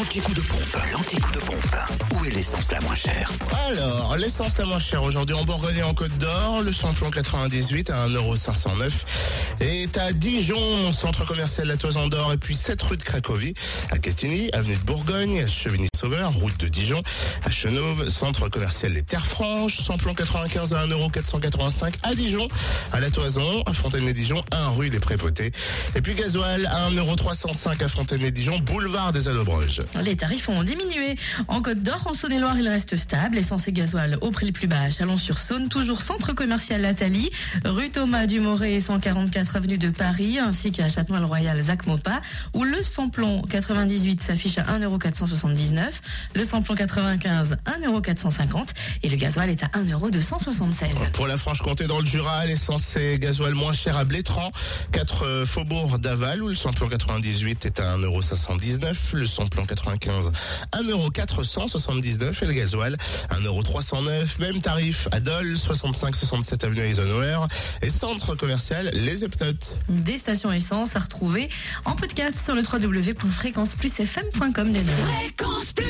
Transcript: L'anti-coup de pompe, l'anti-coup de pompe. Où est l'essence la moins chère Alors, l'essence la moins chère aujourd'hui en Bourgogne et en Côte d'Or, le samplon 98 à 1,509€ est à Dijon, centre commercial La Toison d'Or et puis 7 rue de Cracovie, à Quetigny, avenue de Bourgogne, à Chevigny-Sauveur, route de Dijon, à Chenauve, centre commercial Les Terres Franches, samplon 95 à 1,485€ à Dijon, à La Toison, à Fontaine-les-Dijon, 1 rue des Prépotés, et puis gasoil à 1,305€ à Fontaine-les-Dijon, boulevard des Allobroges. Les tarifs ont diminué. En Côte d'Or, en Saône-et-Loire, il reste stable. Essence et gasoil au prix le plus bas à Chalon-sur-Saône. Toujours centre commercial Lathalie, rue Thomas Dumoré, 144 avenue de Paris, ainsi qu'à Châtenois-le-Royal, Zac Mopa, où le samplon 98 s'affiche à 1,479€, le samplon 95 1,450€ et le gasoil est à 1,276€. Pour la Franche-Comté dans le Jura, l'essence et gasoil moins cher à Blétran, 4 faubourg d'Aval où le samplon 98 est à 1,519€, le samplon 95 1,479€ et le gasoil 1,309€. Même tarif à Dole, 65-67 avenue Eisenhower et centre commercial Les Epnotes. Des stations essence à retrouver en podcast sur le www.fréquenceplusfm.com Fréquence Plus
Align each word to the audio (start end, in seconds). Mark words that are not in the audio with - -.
L'anti-coup 0.00 0.32
de 0.32 0.40
pompe, 0.40 0.78
l'anti-coup 0.90 1.30
de 1.30 1.40
pompe. 1.40 1.99
Où 2.20 2.24
est 2.26 2.30
l'essence 2.30 2.70
la 2.70 2.80
moins 2.80 2.94
chère 2.94 3.30
Alors, 3.68 4.16
l'essence 4.16 4.58
la 4.58 4.66
moins 4.66 4.78
chère 4.78 5.02
aujourd'hui 5.02 5.34
en 5.34 5.44
Bourgogne 5.44 5.78
et 5.78 5.82
en 5.82 5.94
Côte 5.94 6.16
d'Or, 6.18 6.60
le 6.60 6.70
samplon 6.70 7.10
98 7.10 7.88
à 7.88 8.08
1,509€ 8.08 8.90
est 9.60 9.96
à 9.96 10.12
Dijon, 10.12 10.92
centre 10.92 11.24
commercial 11.24 11.66
La 11.66 11.78
Toison 11.78 12.08
d'Or 12.08 12.34
et 12.34 12.36
puis 12.36 12.54
7 12.54 12.82
rue 12.82 12.96
de 12.98 13.02
Cracovie, 13.02 13.54
à 13.90 13.98
Quetigny, 13.98 14.50
avenue 14.52 14.76
de 14.76 14.82
Bourgogne, 14.82 15.40
à 15.40 15.46
Chevigny-Sauveur, 15.46 16.32
route 16.34 16.58
de 16.58 16.68
Dijon, 16.68 17.02
à 17.44 17.50
Chenauve, 17.50 18.10
centre 18.10 18.48
commercial 18.48 18.92
Les 18.92 19.02
Terres 19.02 19.26
Franches, 19.26 19.78
samplon 19.80 20.12
95 20.12 20.74
à 20.74 20.86
1,485€ 20.86 21.92
à 22.02 22.14
Dijon, 22.14 22.48
à 22.92 23.00
La 23.00 23.10
Toison, 23.10 23.62
à 23.64 23.72
Fontaine-les-Dijon, 23.72 24.44
1 24.52 24.68
rue 24.70 24.90
des 24.90 25.00
Prépotés, 25.00 25.52
et 25.94 26.02
puis 26.02 26.14
gasoil 26.14 26.66
à 26.66 26.90
1,305€ 26.90 27.82
à 27.82 27.88
Fontaine-les-Dijon, 27.88 28.58
boulevard 28.58 29.12
des 29.12 29.28
Allobroges. 29.28 29.82
Les 30.04 30.16
tarifs 30.16 30.50
ont 30.50 30.62
diminué. 30.62 31.16
En 31.48 31.62
Côte 31.62 31.82
d'Or, 31.82 32.09
en 32.10 32.14
Saône-et-Loire, 32.14 32.58
il 32.58 32.68
reste 32.68 32.96
stable. 32.96 33.38
Essence 33.38 33.68
et 33.68 33.72
gasoil 33.72 34.18
au 34.20 34.32
prix 34.32 34.46
le 34.46 34.52
plus 34.52 34.66
bas 34.66 34.80
à 34.80 34.90
Chalon-sur-Saône. 34.90 35.68
Toujours 35.68 36.02
centre 36.02 36.32
commercial 36.32 36.80
Lathalie, 36.80 37.30
rue 37.64 37.88
Thomas 37.88 38.26
Dumoré, 38.26 38.80
144 38.80 39.54
avenue 39.54 39.78
de 39.78 39.90
Paris, 39.90 40.40
ainsi 40.40 40.72
qu'à 40.72 40.88
Châtenois-le-Royal, 40.88 41.60
Zac 41.60 41.86
Mopa, 41.86 42.20
où 42.52 42.64
le 42.64 42.82
samplon 42.82 43.42
98 43.42 44.22
s'affiche 44.22 44.58
à 44.58 44.62
1,479€, 44.62 46.00
le 46.34 46.42
samplon 46.42 46.74
95 46.74 47.56
1,450€ 47.80 48.68
et 49.04 49.08
le 49.08 49.16
gasoil 49.16 49.48
est 49.48 49.62
à 49.62 49.68
1,276€. 49.68 51.12
Pour 51.12 51.28
la 51.28 51.38
Franche-Comté 51.38 51.86
dans 51.86 52.00
le 52.00 52.06
Jura, 52.06 52.44
l'essence 52.44 52.96
et 52.96 53.20
gasoil 53.20 53.54
moins 53.54 53.72
cher 53.72 53.96
à 53.96 54.04
Blétran, 54.04 54.50
4 54.90 55.44
faubourg 55.46 56.00
d'Aval 56.00 56.42
où 56.42 56.48
le 56.48 56.56
samplon 56.56 56.88
98 56.88 57.66
est 57.66 57.78
à 57.78 57.96
1,519€, 57.96 58.96
le 59.12 59.26
samplon 59.28 59.64
95 59.64 60.32
1,479€ 60.72 61.99
et 62.00 62.46
le 62.46 62.52
gasoil 62.52 62.96
1,309€. 63.30 64.40
Même 64.40 64.60
tarif 64.60 65.08
à 65.12 65.20
Dole, 65.20 65.54
65-67 65.54 66.64
avenue 66.64 66.80
Eisenhower 66.80 67.46
et 67.82 67.90
centre 67.90 68.34
commercial 68.34 68.90
Les 68.92 69.24
Epnotes. 69.24 69.76
Des 69.88 70.18
stations 70.18 70.52
essence 70.52 70.96
à 70.96 71.00
retrouver 71.00 71.48
en 71.84 71.94
podcast 71.94 72.36
sur 72.36 72.54
le 72.54 72.62
www.fréquenceplusfm.com 72.62 74.74
Fréquence 74.74 75.72
Plus 75.74 75.89